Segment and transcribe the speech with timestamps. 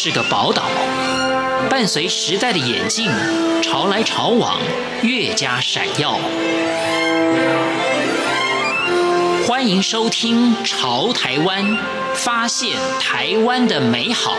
[0.00, 0.62] 是个宝岛，
[1.68, 3.10] 伴随时代的演进，
[3.60, 4.60] 潮来潮往，
[5.02, 6.20] 越加闪耀。
[9.44, 11.64] 欢迎收听《潮台湾》，
[12.14, 14.36] 发现台湾的美好。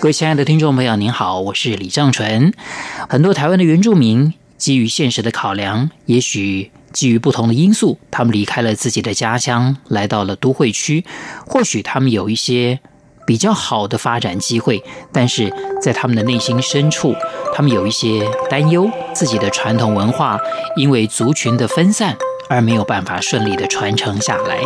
[0.00, 2.54] 各位亲爱的听众朋友，您好，我是李正淳。
[3.06, 4.32] 很多台湾的原住民。
[4.62, 11.04] 基于现实的考量，也许基于不同的因素，他们离开了自己的家乡，来到了都会区。
[11.44, 12.78] 或许他们有一些
[13.26, 14.80] 比较好的发展机会，
[15.10, 17.12] 但是在他们的内心深处，
[17.52, 20.38] 他们有一些担忧，自己的传统文化
[20.76, 22.16] 因为族群的分散
[22.48, 24.60] 而没有办法顺利的传承下来。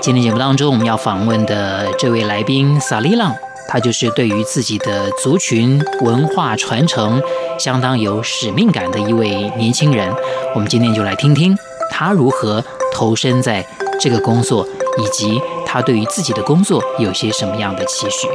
[0.00, 3.32] 今天节目当中，我们要访问的这位来宾萨利浪。
[3.68, 7.20] 他就是对于自己的族群文化传承
[7.58, 10.12] 相当有使命感的一位年轻人。
[10.54, 11.56] 我们今天就来听听
[11.90, 12.62] 他如何
[12.92, 13.66] 投身在
[13.98, 14.66] 这个工作，
[14.98, 18.28] 以及他对于自己的工作有些什么样的期许。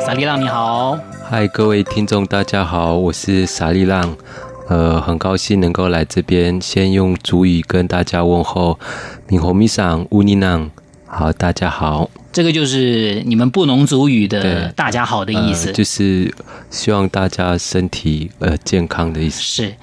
[0.00, 0.98] 萨利浪，你好。
[1.28, 4.16] 嗨，各位听众，大家好，我是萨利浪。
[4.68, 8.78] 呃，很高兴能够来这边，先用族语跟大家问候，
[9.26, 10.70] 米红米桑乌尼囊，
[11.06, 12.10] 好，大家好。
[12.30, 16.32] 这个就是你们布农族语的“大家好”的意思，呃、就是
[16.70, 19.40] 希望大家身体呃健康的意思。
[19.40, 19.74] 是，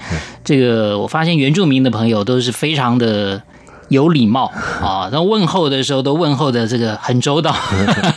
[0.43, 3.41] 这个我发现原住民的朋友都是非常的
[3.89, 4.45] 有礼貌
[4.81, 7.55] 啊，那问候的时候都问候的这个很周到。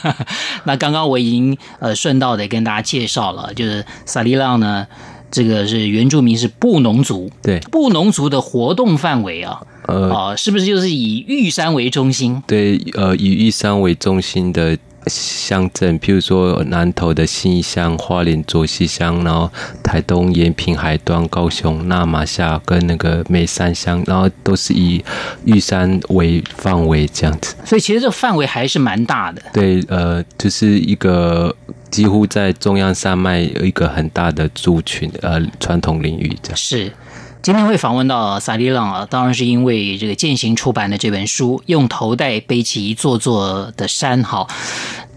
[0.64, 4.86] 那刚刚我已经呃顺道的跟大家介绍了，就是萨利浪呢。
[5.30, 7.30] 这个是原住民，是布农族。
[7.42, 12.42] 对，布农族的活动范围啊，呃，啊，是不是就是以玉山为中心？
[12.46, 14.76] 对，呃，以玉山为中心的。
[15.06, 19.50] 乡镇，譬如说南投的信义乡、花莲卓溪乡，然后
[19.82, 25.02] 台东延平海端、高雄那玛夏跟那个美山乡，然后都是以
[25.46, 27.54] 玉山为范围这样子。
[27.64, 29.40] 所以其实这个范围还是蛮大的。
[29.54, 31.54] 对，呃，就是一个
[31.90, 36.56] 几乎在中央山脉有一个很大的族群，呃，传统领域这样。
[36.56, 36.92] 是。
[37.40, 44.46] 今天会访问到萨利朗啊，当然是因为这个践行出版的这本书《用头带背起一座座的山》哈，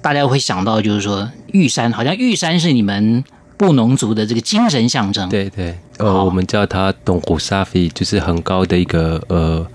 [0.03, 3.23] 大家会想到就是说玉山，好像玉山是你们
[3.57, 5.27] 布农族的这个精神象征。
[5.29, 9.67] 对对，呃，我们叫它东古沙菲，就是很高的一个呃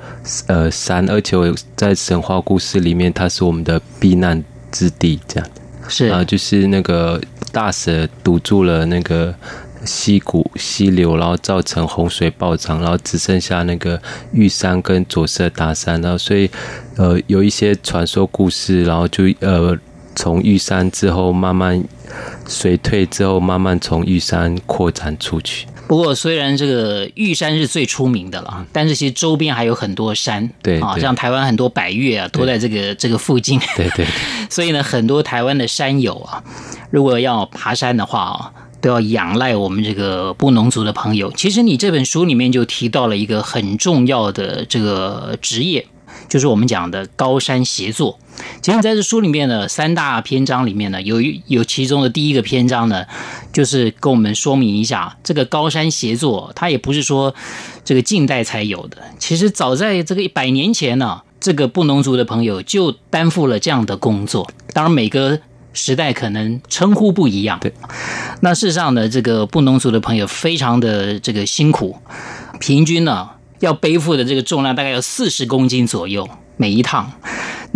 [0.47, 1.37] 呃山，而且
[1.75, 5.49] 在神话故事里面，它是我们的避难之地，这样。
[5.89, 7.21] 是啊，就是那个
[7.53, 9.35] 大蛇堵住了那个。
[9.85, 14.01] 溪谷、溪流，然后造成洪水暴涨，然后只剩下那个
[14.33, 16.51] 玉山跟左色大山，然后所以，
[16.97, 19.79] 呃，有一些传说故事，然后就呃，
[20.17, 21.81] 从玉山之后慢慢
[22.49, 25.69] 水退之后，慢慢从玉山扩展出去。
[25.87, 34.07] 不过，虽然这个玉山是最出名的了，但是其实周边还有很多山，对啊，像台湾很多百越啊，都在这个这个附近，对对。
[34.51, 36.43] 所以呢，很多台湾的山友啊，
[36.91, 38.53] 如果要爬山的话啊。
[38.79, 41.33] 都要仰赖我们这个布农族的朋友。
[41.33, 45.85] 其实你这本书里面就提到了一个很重要的这个职业，
[46.29, 48.17] 就是我们讲的高山协作。
[48.61, 53.05] 其实在这书里面呢，三大篇章里面呢，有有其中的第一个篇章呢，
[53.53, 57.35] 就是跟我们说明一下这个高山协作，它也不是说
[57.85, 58.99] 这个近代才有的。
[59.19, 64.51] 其实早在这个一百年前呢，这个布农族的朋友就担负了这样的工作。
[64.73, 65.39] 当然每个。
[65.79, 67.71] 时代可能称呼不一样，对。
[68.41, 71.95] 那事实上呢，这个布农族的朋友非常的这个辛苦，
[72.59, 73.29] 平均呢
[73.61, 76.27] 要背负的这个重量大概有四十公斤左右
[76.57, 77.13] 每一趟。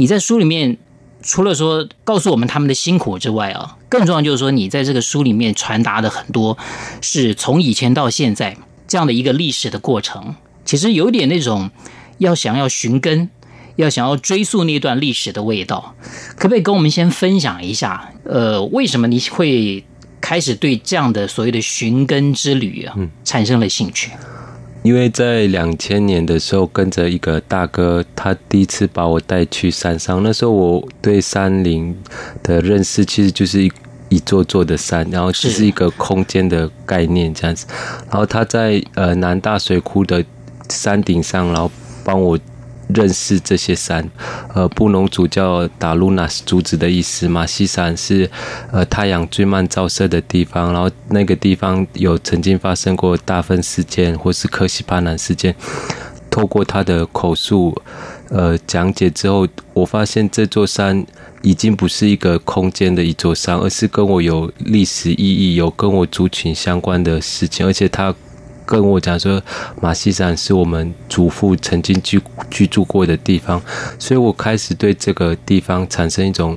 [0.00, 0.78] 你在书里面
[1.22, 6.56] 除了说告诉我们他们的辛苦之外啊，更重要就是说你在这个书里面传达的很多
[7.02, 8.56] 是从以前到现在
[8.88, 10.34] 这样的一个历史的过程，
[10.64, 11.70] 其实有点那种
[12.16, 13.28] 要想要寻根。
[13.76, 15.94] 要想要追溯那段历史的味道，
[16.36, 18.12] 可不可以跟我们先分享一下？
[18.24, 19.82] 呃，为什么你会
[20.20, 22.94] 开始对这样的所谓的寻根之旅啊，
[23.24, 24.10] 产生了兴趣？
[24.82, 30.22] 因为在两千年的时候，跟着一个大哥，他第一次把我带去山上。
[30.22, 31.96] 那时候我对山林
[32.42, 33.72] 的认识其实就是一
[34.08, 37.66] 一座座的山，然后只是一个空间的概念这样子。
[38.08, 40.24] 然后他在呃南大水库的
[40.68, 41.70] 山顶上，然后
[42.04, 42.38] 帮我。
[42.94, 44.08] 认识这些山，
[44.54, 48.30] 呃，布农族叫达鲁纳斯竹子的意思，马西山是
[48.72, 55.54] 呃太阳最慢照射的地方，然后那个地方有曾经发生过大分事件或是科西巴南事件。
[56.30, 57.76] 透过他的口述，
[58.28, 61.04] 呃，讲解之后，我发现这座山
[61.42, 68.14] 已经不是一个空间的一座山，而是跟我有历史意义、有跟我族群相关的事情，而且它
[68.70, 69.42] 跟我讲说，
[69.82, 73.60] 马戏山是我们祖父曾经居居住过的地方，
[73.98, 76.56] 所以我开始对这个地方产生一种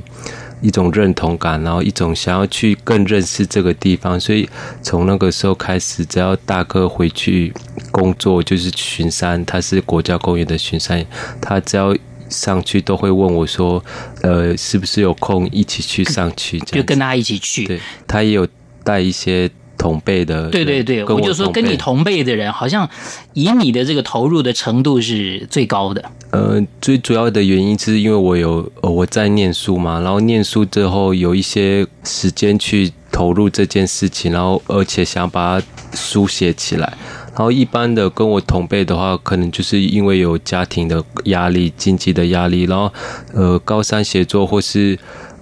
[0.61, 4.47] 一种认同感，然后一种想要去更认识这个地方，所以
[4.83, 7.51] 从那个时候开始，只要大哥回去
[7.89, 11.03] 工作，就是巡山，他是国家公园的巡山，
[11.41, 11.95] 他只要。
[12.29, 13.83] 上去都会问我说
[14.23, 17.67] ：“呃，是不是有空一起去上去？”就跟他一起去。
[17.67, 18.47] 对，他也有
[18.83, 19.47] 带一些
[19.77, 20.49] 同辈的。
[20.49, 22.89] 对对对，我，我就说跟你同辈的人，好像
[23.33, 26.03] 以你的这个投入的程度是最高的。
[26.31, 36.97] 呃，最主要的原因是因为我有呃我在念书嘛，然后念书之后有一些时间去投入这件事情，然后而且想把它书写起来。
[37.35, 42.91] 然后一般的跟我同辈的话，可能就是因为有家庭的压力、经济的压力，然后
[43.33, 44.97] 呃高三写作或是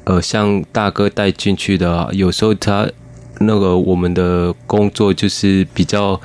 [0.05, 2.89] 呃像大哥带进去的，有时候他
[3.41, 6.19] 那个我们的工作就是比较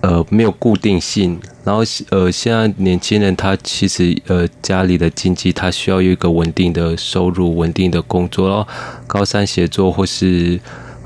[0.00, 8.66] 呃没有固定性，然后呃现在年轻人他其实呃家里的经济他需要有一个稳定的收入、稳定的工作，然后
[9.06, 10.60] 高三写作或是。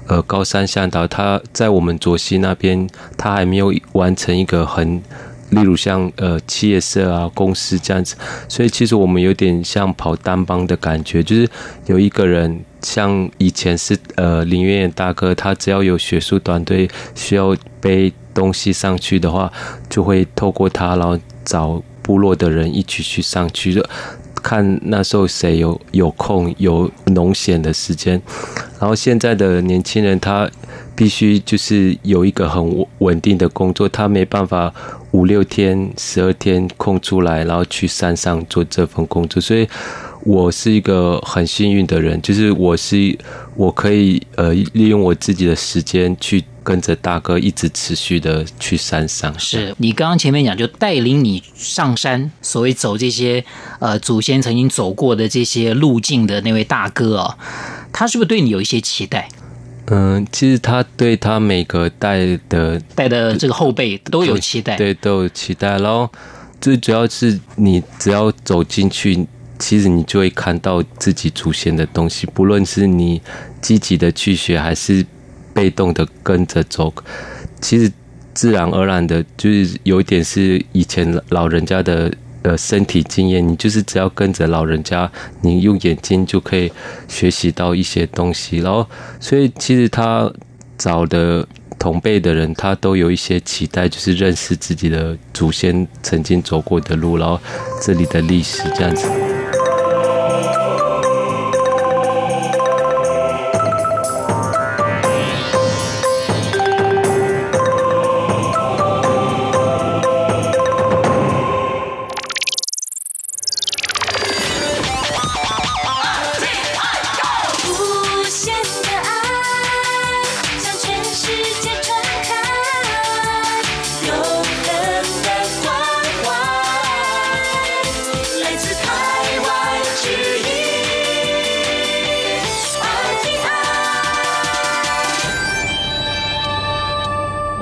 [0.09, 5.01] 呃，高山向导，他在我们卓西那边，他还没有完成一个很，
[5.51, 8.17] 例如像呃企业社啊、公司这样子，
[8.49, 11.49] 所以其实我们有点像跑单帮的感觉，就是
[11.87, 19.53] 有一个人，像以前是呃林月大哥，他只要有学术团队需要背东西上去的话，
[19.89, 23.83] 就会透过他，然后找部落的人一起去上去。
[24.43, 28.21] 看那时候谁有有空有农闲的时间，
[28.81, 30.51] 然后现在的年轻人他
[30.97, 34.75] 必须就是有一个很稳定的工作，他没办法
[35.13, 39.41] 五六天、十二天空出来，然后去山上做这份工作。
[39.41, 39.69] 所以，
[40.25, 43.19] 我是一个很幸运的人，就是我是
[43.57, 46.45] 我可以呃利用我自己的时间去。
[46.65, 53.45] 跟着大哥一直持续的去山上，是你刚刚前面讲，就带领你上山，所谓走这些
[53.81, 57.37] 呃祖先曾经走过的这些路径的那位大哥啊，
[57.93, 59.29] 他是不是对你有一些期待？
[59.87, 65.71] 嗯，其实他对他每个带的带的这个后辈都有期待，对，对，都有期待。
[65.79, 66.09] 然后
[66.61, 69.27] 最主要是你只要走进去，
[69.63, 73.23] 其实你就会看到自己祖先的东西，不论是你
[73.61, 75.07] 积极的去学还是。
[75.55, 76.91] 被动的跟着走，
[77.61, 77.93] 其实
[78.33, 82.11] 自然而然的，就是有一点是以前老人家的
[82.41, 85.13] 呃身体经验，你就是只要跟着老人家，
[85.43, 86.73] 你用眼睛就可以
[87.07, 88.61] 学习到一些东西。
[88.61, 88.89] 然后，
[89.21, 90.33] 所以其实他
[90.79, 91.47] 找的
[91.79, 97.39] 同辈的人，他都有一些期待，就是认识自己的祖先曾经走过的路，然后
[97.83, 99.32] 这里的历史这样子。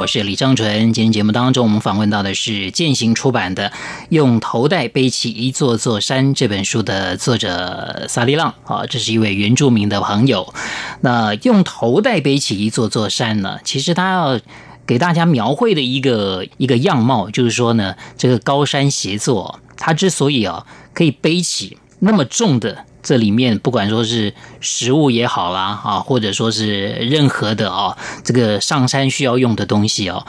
[0.01, 0.95] 我是李正淳。
[0.95, 3.69] 今天节目当中，我们访问到的是践行出版的
[4.09, 10.55] 《用头带背起一座座山》这本书的作者萨利浪啊，这是一位原住民的朋友。
[11.03, 14.41] 那用头带背起一座座山呢，其实他要
[14.87, 22.87] 给大家描绘的一个一个样貌，就是说呢，这个高山协作，它之所以啊可以背起那么重的。
[23.03, 30.27] 这里面不管说是食物也好啦，啊，或者说是任何的啊，这个上山需要用的东西啊，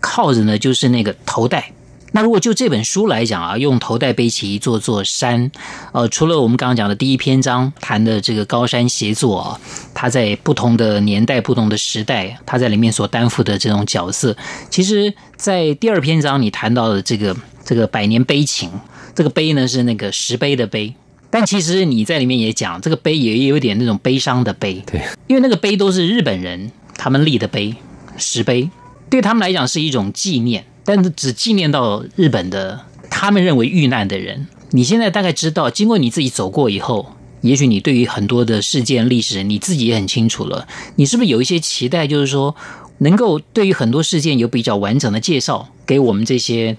[0.00, 1.72] 靠着呢就是那个头带。
[2.14, 5.50] 那如果就这本书来讲啊，用头带背起一座座山，
[5.92, 9.58] 呃，除了我们刚刚讲的第一篇章谈的这个高山协作啊，
[9.94, 14.36] 它在不同的年代、不同的时代，它在里面所担负的这种角色，
[14.68, 18.70] 其实，在第二篇章你谈到的这个这个百年悲情，
[19.14, 20.94] 这个碑呢是那个石碑的碑。
[21.32, 27.74] 但其实你在里面也讲，这个碑也有点那种悲伤的碑，对，因为那个碑都是日本人他们立的碑，
[28.18, 28.68] 石碑，
[29.08, 34.46] 对他们来讲是一种纪念，但是只纪念到日本的他们认为遇难的人。
[34.72, 40.68] 你现在大概知道，经过你自己走过以后，也许你对于很多的事件历史你自己也很清楚了。
[40.96, 42.54] 你是不是有一些期待，就是说
[42.98, 46.76] 能够对于很多事件有比较完整的介绍给我们这些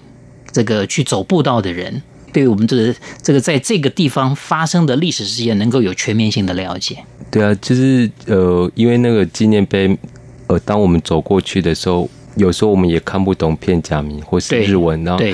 [0.52, 2.02] 这个去走步道的人？
[2.34, 6.98] 对于我们这个这个在这个地方发生的历史事件能够有全面性的了解。
[7.30, 9.96] 对啊，就是呃，因为那个纪念碑，
[10.48, 15.24] 呃，当我们走过去的时候，有时候我们也看不懂片假名或是日文，然后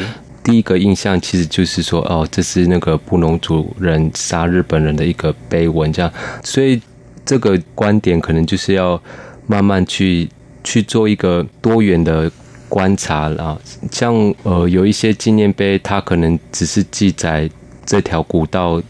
[0.45, 6.13] 第一个印象其实就是说，哦，这是那个布农族人杀日本人的一个碑文，这样，
[6.45, 6.81] 所以
[7.25, 9.01] 这个观点可能就是要
[9.47, 10.29] 慢慢去
[10.63, 12.31] 去做一个多元的
[12.71, 13.61] 观察了。
[13.93, 17.51] 像呃，有一些纪念碑，它可能只是记载
[17.85, 18.83] 这条古道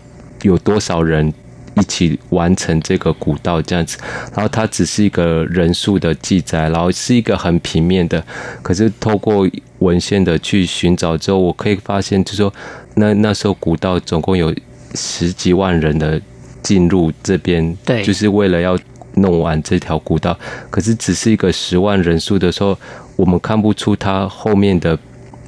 [0.43, 1.35] 有多少人。
[1.77, 3.97] 一起完成这个古道这样子，
[4.35, 8.23] 然后它只是一个人数的记载，然后是一个很平面的。
[8.61, 12.53] 可是透过文献的去寻找之后，我可以发现，就是说
[12.97, 14.55] 那那时候古道总共有
[14.95, 16.21] 十几万人的
[16.61, 18.77] 进入这边，对，就是为了要
[19.21, 20.39] 弄完这条古道。
[20.71, 22.77] 可是只是一个十万人数的时候，
[23.17, 24.99] 我们看不出它后面的。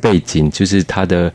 [0.02, 1.32] 背景就是他的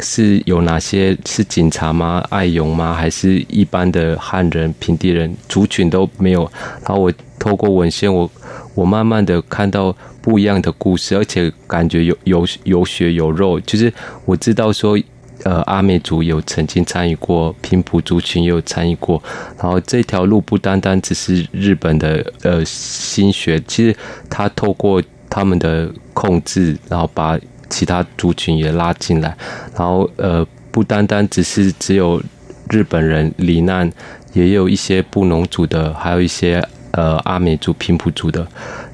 [0.00, 2.22] 是有哪些是警察吗？
[2.28, 2.92] 爱勇吗？
[2.92, 6.42] 还是一般的汉人、平地人族群都没有。
[6.84, 8.30] 然后我透过文献，我
[8.74, 13.58] 我慢慢的看到不一样的故事，而且感觉有有有血有肉。
[13.60, 13.90] 就是
[14.26, 14.98] 我知道说，
[15.44, 19.22] 呃，阿美族有曾经参与过，平埔族群也有参与过。
[19.58, 23.96] 然后这条路不单单只是日本的呃心血，其实
[24.28, 27.38] 他透过他们的控制，然后把。
[27.72, 29.28] 其他族群也拉进来，
[29.76, 32.20] 然后呃，不单单只是只有
[32.68, 33.88] 日本人罹难，
[34.32, 38.44] 也有一些布农族的，还有一些呃阿美族、平埔族的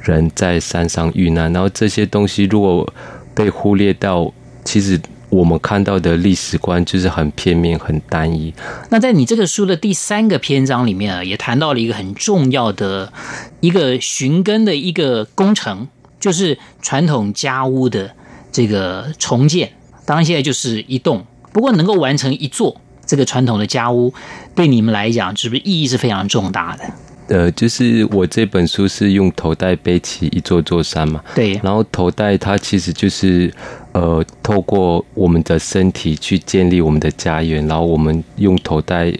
[0.02, 1.50] 人在山上遇难。
[1.54, 2.86] 然后这些东西如果
[3.34, 4.30] 被忽略掉，
[4.62, 5.00] 其实
[5.36, 8.52] 我们看到的历史观就是很片面、很单一。
[8.90, 13.12] 那在你这个书的第三个篇章里面啊，也谈到了一个很重要的
[13.60, 15.88] 一个寻根的一个工程，
[16.18, 18.10] 就是传统家屋的。
[18.52, 19.70] 这个重建，
[20.06, 24.14] 当然现在就是一栋，不过能够完成一座这个传统的家屋，
[24.54, 26.84] 对你们来讲，是不是意义是非常重大的？
[27.28, 33.52] 呃，就是我这本书是用头戴背起一座座山嘛，对，然后头戴它其实就是
[33.96, 39.10] 呃，透过我们的身体去建立我们的家园，然后我们用头带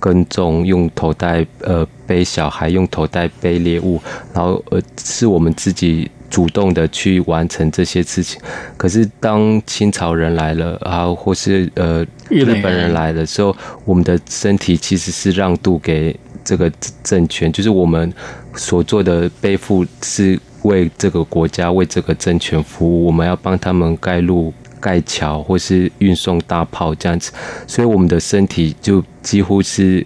[0.00, 4.00] 耕种，用头带呃背小孩，用头带背猎物，
[4.34, 6.10] 然后呃是我们自己。
[6.30, 8.40] 主动的去完成这些事情，
[8.76, 16.68] 可是当清朝人来了啊，或是呃日本人来了时候，我们的身体其实是让渡给这个
[17.04, 18.12] 政权，就是我们
[18.56, 27.32] 所做的背负是为这个国家、为这个政权服务，我们要帮他们盖路、盖桥，或是运送大炮这样子，
[27.66, 30.04] 所以我们的身体就几乎是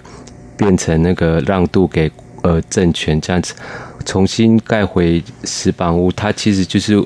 [0.56, 2.10] 变成那个让渡给
[2.42, 3.54] 呃政权这样子。
[4.04, 7.02] 重新盖回石板屋，它其实就是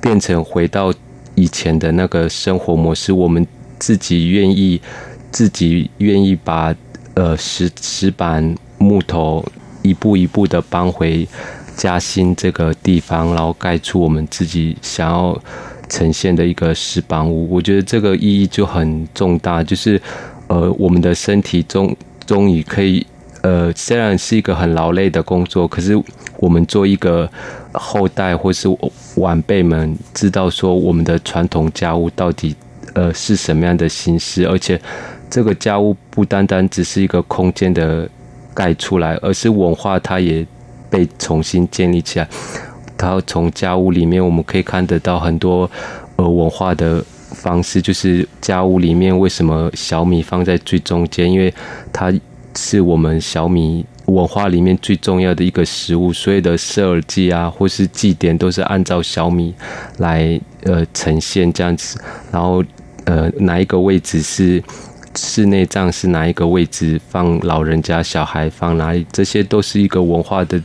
[0.00, 0.92] 变成回到
[1.34, 3.12] 以前的那个生活模式。
[3.12, 3.44] 我们
[3.78, 4.80] 自己愿意，
[5.32, 6.74] 自己愿意把
[7.14, 9.44] 呃石石板木头
[9.82, 11.26] 一步一步的搬回
[11.78, 15.40] 嘉兴这个地方，然后盖出我们自己想要
[15.88, 17.48] 呈现的一个石板屋。
[17.48, 19.98] 我觉得这个意义就很重大，就是
[20.48, 23.06] 呃我们的身体终终于可以。
[23.42, 25.96] 呃，虽然是一个很劳累的工作，可是
[26.38, 27.30] 我们做一个
[27.72, 28.68] 后代或是
[29.14, 32.56] 晚辈们知道说，我们的传统家务到底
[32.94, 34.78] 呃是什么样的形式，而且
[35.30, 38.10] 这个家务不单单只是一个空间的
[38.52, 40.44] 盖出来，而是文化它也
[40.90, 42.28] 被重新建立起来。
[42.96, 45.70] 它从家屋里面我们可以看得到很多
[46.16, 51.52] 呃文化的方式，就是家屋里面为什么小米放在最中间，因为
[51.92, 52.12] 它。
[52.56, 59.54] 是我们小米文化里面最重要的一个食物，所有的设耳祭啊，或是祭典，都是按照小米
[59.98, 62.00] 来呃呈现这样子。
[62.32, 62.64] 然后
[63.04, 64.60] 呃，哪一个位置是
[65.16, 70.60] 室内葬，是哪一个位置放老人家、小孩放哪里，这些都是一个文化的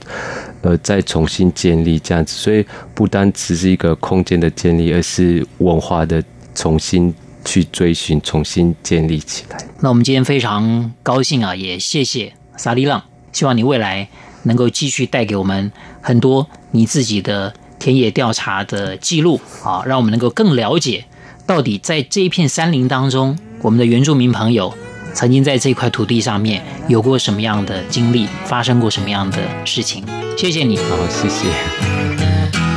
[0.61, 2.33] 呃再重新建立这样子。
[2.33, 6.23] 所以不单只是一个空间的建立，而是文化的
[6.55, 7.13] 重新。
[7.45, 9.57] 去追寻，重新建立起来。
[9.81, 14.07] 那我们今天非常高兴啊，也谢谢萨利浪，希望你未来
[14.43, 15.69] 能够继续带给我们
[16.01, 21.03] 很多你自己的田野调查的记录啊，让我们能够更了解
[21.45, 24.71] 到底在这一片山林当中，我们的原住民朋友
[25.13, 30.03] 曾经在这块土地上面有过什么样的经历，发生过什么样的事情。
[30.37, 31.47] 谢谢你，好，谢谢。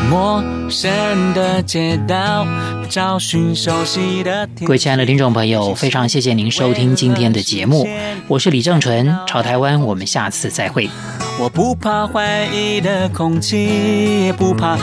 [0.08, 0.40] 陌
[0.70, 2.46] 生的街道，
[2.88, 4.48] 找寻熟悉的。
[4.60, 7.88] 各位亲爱的听众朋友，非常谢谢您收听今天的节目，
[8.28, 10.88] 我是李正淳，朝台湾，我们下次再会。
[11.40, 14.78] 我不怕怀疑的空气，也不怕。